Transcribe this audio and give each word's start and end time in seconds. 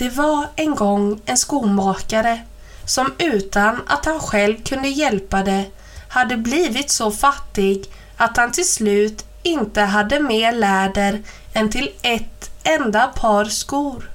Det 0.00 0.10
var 0.10 0.46
en 0.56 0.74
gång 0.74 1.20
en 1.26 1.36
skomakare 1.36 2.40
som 2.84 3.12
utan 3.18 3.80
att 3.86 4.04
han 4.04 4.20
själv 4.20 4.64
kunde 4.64 4.88
hjälpa 4.88 5.42
det 5.42 5.64
hade 6.08 6.36
blivit 6.36 6.90
så 6.90 7.10
fattig 7.10 7.84
att 8.16 8.36
han 8.36 8.52
till 8.52 8.68
slut 8.68 9.24
inte 9.42 9.80
hade 9.80 10.20
mer 10.20 10.52
läder 10.52 11.22
än 11.54 11.70
till 11.70 11.90
ett 12.02 12.50
enda 12.62 13.06
par 13.06 13.44
skor. 13.44 14.10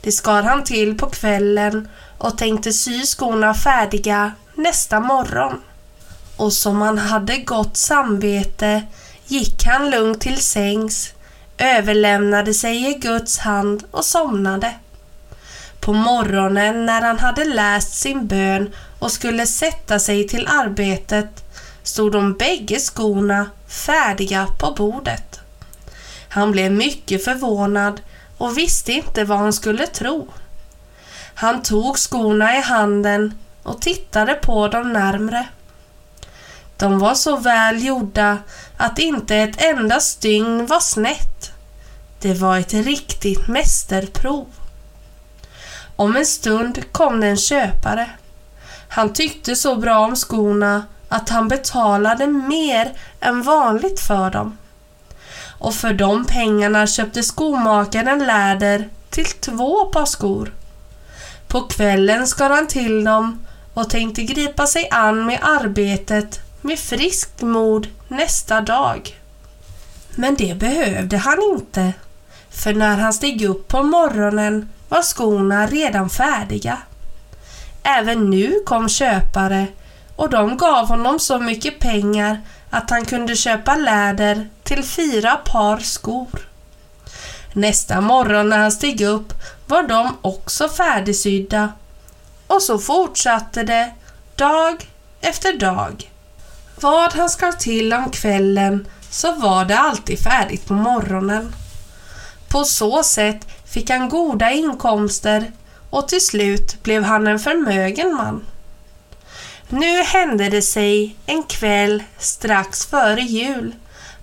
Det 0.00 0.12
skar 0.12 0.42
han 0.42 0.64
till 0.64 0.98
på 0.98 1.06
kvällen 1.06 1.88
och 2.18 2.38
tänkte 2.38 2.72
sy 2.72 3.02
skorna 3.02 3.54
färdiga 3.54 4.32
nästa 4.54 5.00
morgon. 5.00 5.60
Och 6.36 6.52
som 6.52 6.82
han 6.82 6.98
hade 6.98 7.38
gott 7.38 7.76
samvete 7.76 8.82
gick 9.26 9.64
han 9.66 9.90
lugnt 9.90 10.20
till 10.20 10.42
sängs, 10.42 11.12
överlämnade 11.58 12.54
sig 12.54 12.90
i 12.90 12.94
Guds 12.94 13.38
hand 13.38 13.84
och 13.90 14.04
somnade. 14.04 14.74
På 15.84 15.92
morgonen 15.92 16.86
när 16.86 17.02
han 17.02 17.18
hade 17.18 17.44
läst 17.44 17.94
sin 17.94 18.26
bön 18.26 18.72
och 18.98 19.12
skulle 19.12 19.46
sätta 19.46 19.98
sig 19.98 20.28
till 20.28 20.46
arbetet 20.46 21.44
stod 21.82 22.12
de 22.12 22.32
bägge 22.32 22.80
skorna 22.80 23.50
färdiga 23.68 24.46
på 24.58 24.70
bordet. 24.70 25.40
Han 26.28 26.52
blev 26.52 26.72
mycket 26.72 27.24
förvånad 27.24 28.00
och 28.38 28.58
visste 28.58 28.92
inte 28.92 29.24
vad 29.24 29.38
han 29.38 29.52
skulle 29.52 29.86
tro. 29.86 30.28
Han 31.34 31.62
tog 31.62 31.98
skorna 31.98 32.56
i 32.58 32.60
handen 32.60 33.38
och 33.62 33.80
tittade 33.80 34.34
på 34.34 34.68
dem 34.68 34.92
närmre. 34.92 35.46
De 36.76 36.98
var 36.98 37.14
så 37.14 37.36
väl 37.36 37.84
gjorda 37.84 38.38
att 38.76 38.98
inte 38.98 39.36
ett 39.36 39.62
enda 39.62 40.00
stygn 40.00 40.66
var 40.66 40.80
snett. 40.80 41.52
Det 42.20 42.34
var 42.34 42.58
ett 42.58 42.74
riktigt 42.74 43.48
mästerprov. 43.48 44.46
Om 45.96 46.16
en 46.16 46.26
stund 46.26 46.92
kom 46.92 47.20
det 47.20 47.26
en 47.26 47.36
köpare. 47.36 48.10
Han 48.88 49.12
tyckte 49.12 49.56
så 49.56 49.76
bra 49.76 49.98
om 49.98 50.16
skorna 50.16 50.86
att 51.08 51.28
han 51.28 51.48
betalade 51.48 52.26
mer 52.26 52.92
än 53.20 53.42
vanligt 53.42 54.00
för 54.00 54.30
dem. 54.30 54.58
Och 55.58 55.74
för 55.74 55.92
de 55.92 56.24
pengarna 56.24 56.86
köpte 56.86 57.22
skomakaren 57.22 58.26
läder 58.26 58.88
till 59.10 59.26
två 59.26 59.84
par 59.84 60.06
skor. 60.06 60.52
På 61.48 61.60
kvällen 61.60 62.26
skar 62.26 62.50
han 62.50 62.66
till 62.66 63.04
dem 63.04 63.46
och 63.74 63.90
tänkte 63.90 64.22
gripa 64.22 64.66
sig 64.66 64.88
an 64.90 65.26
med 65.26 65.38
arbetet 65.42 66.40
med 66.60 66.78
friskt 66.78 67.42
mod 67.42 67.88
nästa 68.08 68.60
dag. 68.60 69.20
Men 70.14 70.34
det 70.34 70.58
behövde 70.58 71.16
han 71.16 71.38
inte, 71.54 71.92
för 72.50 72.74
när 72.74 72.96
han 72.96 73.12
steg 73.12 73.42
upp 73.42 73.68
på 73.68 73.82
morgonen 73.82 74.68
var 74.88 75.02
skorna 75.02 75.66
redan 75.66 76.10
färdiga. 76.10 76.78
Även 77.82 78.30
nu 78.30 78.60
kom 78.66 78.88
köpare 78.88 79.66
och 80.16 80.30
de 80.30 80.56
gav 80.56 80.88
honom 80.88 81.18
så 81.18 81.38
mycket 81.38 81.78
pengar 81.78 82.40
att 82.70 82.90
han 82.90 83.04
kunde 83.04 83.36
köpa 83.36 83.74
läder 83.76 84.48
till 84.62 84.84
fyra 84.84 85.36
par 85.36 85.78
skor. 85.78 86.48
Nästa 87.52 88.00
morgon 88.00 88.48
när 88.48 88.58
han 88.58 88.72
steg 88.72 89.00
upp 89.00 89.32
var 89.66 89.82
de 89.82 90.16
också 90.20 90.68
färdigsydda 90.68 91.72
och 92.46 92.62
så 92.62 92.78
fortsatte 92.78 93.62
det 93.62 93.90
dag 94.34 94.88
efter 95.20 95.58
dag. 95.58 96.10
Vad 96.80 97.12
han 97.12 97.30
skar 97.30 97.52
till 97.52 97.92
om 97.92 98.10
kvällen 98.10 98.86
så 99.10 99.32
var 99.32 99.64
det 99.64 99.78
alltid 99.78 100.18
färdigt 100.18 100.66
på 100.66 100.74
morgonen. 100.74 101.54
På 102.54 102.64
så 102.64 103.02
sätt 103.02 103.46
fick 103.64 103.90
han 103.90 104.08
goda 104.08 104.50
inkomster 104.50 105.52
och 105.90 106.08
till 106.08 106.20
slut 106.20 106.82
blev 106.82 107.02
han 107.02 107.26
en 107.26 107.38
förmögen 107.38 108.14
man. 108.14 108.46
Nu 109.68 110.02
hände 110.02 110.48
det 110.48 110.62
sig 110.62 111.16
en 111.26 111.42
kväll 111.42 112.02
strax 112.18 112.86
före 112.86 113.20
jul 113.20 113.74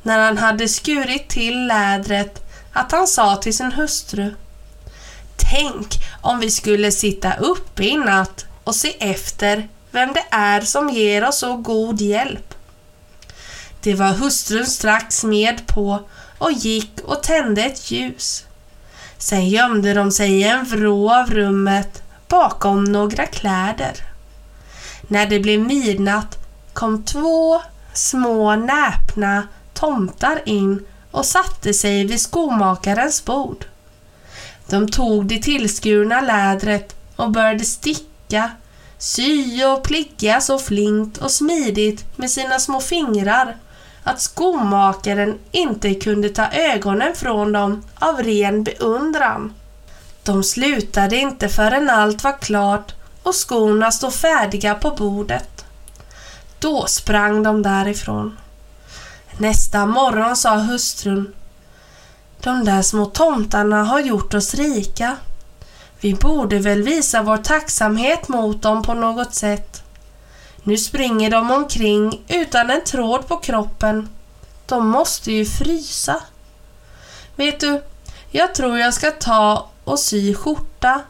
när 0.03 0.19
han 0.19 0.38
hade 0.38 0.68
skurit 0.68 1.30
till 1.30 1.68
lädret 1.68 2.52
att 2.74 2.92
han 2.92 3.08
sa 3.08 3.36
till 3.36 3.58
sin 3.58 3.72
hustru 3.72 4.36
Tänk 5.36 5.88
om 6.22 6.40
vi 6.40 6.52
skulle 6.52 6.92
sitta 6.92 7.34
uppe 7.34 7.84
i 7.84 7.98
natt 7.98 8.46
och 8.63 8.75
se 8.75 8.96
efter 9.00 9.68
vem 9.92 10.13
det 10.13 10.25
är 10.31 10.62
som 10.62 10.90
ger 10.90 11.28
oss 11.28 11.40
så 11.40 11.56
god 11.56 12.02
hjälp. 12.02 12.53
Det 13.81 13.94
var 13.94 14.13
hustrun 14.13 14.66
strax 14.66 15.24
med 15.24 15.68
på 15.68 16.00
och 16.41 16.52
gick 16.52 17.02
och 17.03 17.24
tände 17.24 17.63
ett 17.63 17.91
ljus. 17.91 18.46
Sen 19.18 19.50
gömde 19.50 19.94
de 19.94 20.12
sig 20.12 20.31
i 20.31 20.44
en 20.44 20.66
vrå 20.66 21.13
av 21.13 21.29
rummet 21.29 22.03
bakom 22.28 22.84
några 22.84 23.25
kläder. 23.25 24.03
När 25.01 25.25
det 25.25 25.40
blev 25.40 25.59
midnatt 25.59 26.38
kom 26.74 27.03
två 27.03 27.62
små 27.94 28.56
näpna 28.56 29.47
tomtar 29.74 30.41
in 30.46 30.85
och 31.12 31.25
satte 31.25 31.74
sig 31.74 32.06
vid 32.06 32.22
skomakarens 32.22 33.25
bord. 33.25 33.66
De 34.69 34.88
tog 34.91 35.25
det 35.25 35.41
tillskurna 35.41 36.22
lädret 36.22 36.96
och 37.16 37.31
började 37.31 37.66
sticka, 37.66 38.51
sy 38.97 39.63
och 39.66 39.84
pligga 39.84 40.41
så 40.41 40.59
flint 40.59 41.18
och 41.18 41.31
smidigt 41.31 42.18
med 42.18 42.31
sina 42.31 42.59
små 42.59 42.80
fingrar 42.80 43.57
att 44.03 44.22
skomakaren 44.22 45.39
inte 45.51 45.94
kunde 45.94 46.29
ta 46.29 46.47
ögonen 46.51 47.16
från 47.16 47.51
dem 47.51 47.84
av 47.95 48.23
ren 48.23 48.63
beundran. 48.63 49.53
De 50.23 50.44
slutade 50.44 51.16
inte 51.16 51.50
förrän 51.50 51.89
allt 51.89 52.23
var 52.23 52.38
klart 52.38 52.94
och 53.23 53.35
skorna 53.35 53.91
stod 53.91 54.13
färdiga 54.13 54.75
på 54.75 54.89
bordet. 54.89 55.66
Då 56.59 56.85
sprang 56.88 57.44
de 57.44 57.62
därifrån. 57.62 58.38
Nästa 59.38 59.85
morgon 59.85 60.35
sa 60.35 60.56
hustrun 60.56 61.33
De 62.39 62.66
där 62.66 62.81
små 62.81 63.06
tomtarna 63.06 63.83
har 63.83 64.00
gjort 64.00 64.33
oss 64.33 64.53
rika. 64.53 65.16
Vi 66.00 66.13
borde 66.13 66.59
väl 66.59 66.83
visa 66.83 67.22
vår 67.22 67.38
tacksamhet 67.38 68.28
mot 68.28 68.62
dem 68.62 68.83
på 68.83 68.94
något 68.94 69.33
sätt. 69.33 69.83
Nu 70.63 70.77
springer 70.77 71.29
de 71.29 71.51
omkring 71.51 72.22
utan 72.27 72.69
en 72.69 72.83
tråd 72.83 73.27
på 73.27 73.38
kroppen. 73.38 74.09
De 74.66 74.88
måste 74.88 75.31
ju 75.31 75.45
frysa. 75.45 76.22
Vet 77.35 77.59
du, 77.59 77.83
jag 78.31 78.55
tror 78.55 78.79
jag 78.79 78.94
ska 78.94 79.11
ta 79.11 79.69
och 79.83 80.00
sy 80.00 80.35
skjorta, 80.35 81.01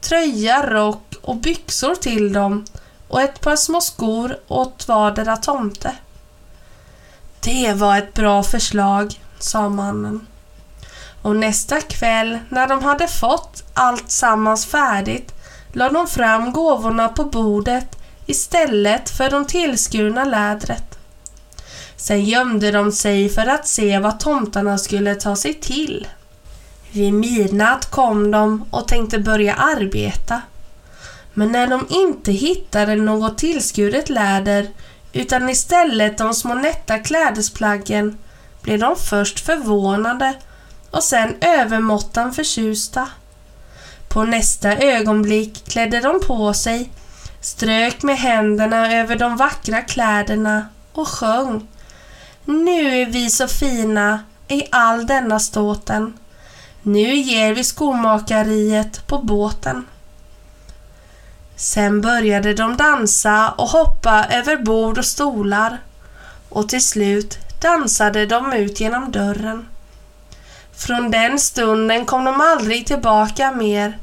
tröja, 0.00 0.70
rock 0.70 1.14
och 1.22 1.36
byxor 1.36 1.94
till 1.94 2.32
dem 2.32 2.64
och 3.08 3.20
ett 3.20 3.40
par 3.40 3.56
små 3.56 3.80
skor 3.80 4.38
åt 4.48 4.88
vardera 4.88 5.36
tomte. 5.36 5.92
Det 7.40 7.72
var 7.72 7.98
ett 7.98 8.14
bra 8.14 8.42
förslag, 8.42 9.20
sa 9.38 9.68
mannen. 9.68 10.26
Och 11.22 11.36
nästa 11.36 11.80
kväll 11.80 12.38
när 12.48 12.66
de 12.66 12.84
hade 12.84 13.08
fått 13.08 13.64
allt 13.74 14.10
sammans 14.10 14.66
färdigt 14.66 15.34
lade 15.72 15.94
de 15.94 16.06
fram 16.06 16.52
gåvorna 16.52 17.08
på 17.08 17.24
bordet 17.24 17.97
istället 18.28 19.10
för 19.10 19.30
de 19.30 19.46
tillskurna 19.46 20.24
lädret. 20.24 20.98
Sen 21.96 22.24
gömde 22.24 22.70
de 22.70 22.92
sig 22.92 23.28
för 23.28 23.46
att 23.46 23.68
se 23.68 23.98
vad 23.98 24.20
tomtarna 24.20 24.78
skulle 24.78 25.14
ta 25.14 25.36
sig 25.36 25.54
till. 25.54 26.08
Vid 26.92 27.12
midnatt 27.12 27.90
kom 27.90 28.30
de 28.30 28.64
och 28.70 28.88
tänkte 28.88 29.18
börja 29.18 29.54
arbeta. 29.54 30.42
Men 31.34 31.52
när 31.52 31.66
de 31.66 31.86
inte 31.90 32.32
hittade 32.32 32.96
något 32.96 33.38
tillskuret 33.38 34.08
läder 34.08 34.68
utan 35.12 35.48
istället 35.48 36.18
de 36.18 36.34
små 36.34 36.54
nätta 36.54 36.98
klädesplaggen 36.98 38.18
blev 38.62 38.78
de 38.78 38.96
först 38.96 39.40
förvånade 39.40 40.34
och 40.90 41.02
sen 41.02 41.34
övermåttan 41.40 42.32
förtjusta. 42.32 43.08
På 44.08 44.24
nästa 44.24 44.76
ögonblick 44.76 45.64
klädde 45.68 46.00
de 46.00 46.20
på 46.26 46.54
sig 46.54 46.90
strök 47.40 48.02
med 48.02 48.18
händerna 48.18 48.92
över 48.92 49.16
de 49.16 49.36
vackra 49.36 49.82
kläderna 49.82 50.68
och 50.92 51.08
sjöng. 51.08 51.68
Nu 52.44 53.00
är 53.02 53.06
vi 53.06 53.30
så 53.30 53.48
fina 53.48 54.20
i 54.48 54.62
all 54.70 55.06
denna 55.06 55.40
ståten. 55.40 56.18
Nu 56.82 57.14
ger 57.14 57.54
vi 57.54 57.64
skomakariet 57.64 59.06
på 59.06 59.18
båten. 59.18 59.86
Sen 61.56 62.00
började 62.00 62.54
de 62.54 62.76
dansa 62.76 63.50
och 63.50 63.68
hoppa 63.68 64.24
över 64.30 64.56
bord 64.56 64.98
och 64.98 65.04
stolar 65.04 65.78
och 66.48 66.68
till 66.68 66.86
slut 66.86 67.38
dansade 67.60 68.26
de 68.26 68.52
ut 68.52 68.80
genom 68.80 69.12
dörren. 69.12 69.68
Från 70.72 71.10
den 71.10 71.38
stunden 71.38 72.06
kom 72.06 72.24
de 72.24 72.40
aldrig 72.40 72.86
tillbaka 72.86 73.52
mer, 73.52 73.98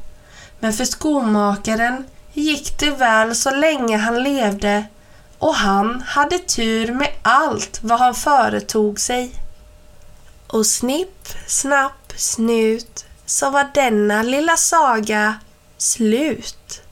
men 0.60 0.72
för 0.72 0.84
skomakaren 0.84 2.04
gick 2.36 2.78
det 2.78 2.90
väl 2.90 3.34
så 3.34 3.50
länge 3.50 3.96
han 3.96 4.22
levde 4.22 4.86
och 5.38 5.54
han 5.54 6.00
hade 6.06 6.38
tur 6.38 6.92
med 6.92 7.12
allt 7.22 7.78
vad 7.82 7.98
han 7.98 8.14
företog 8.14 9.00
sig. 9.00 9.30
Och 10.46 10.66
snipp, 10.66 11.28
snapp, 11.46 12.12
snut 12.16 13.04
så 13.26 13.50
var 13.50 13.70
denna 13.74 14.22
lilla 14.22 14.56
saga 14.56 15.34
slut. 15.78 16.82